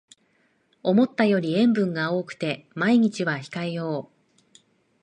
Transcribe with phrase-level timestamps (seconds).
[0.81, 4.57] 思ったより塩分が多くて毎日は控えよう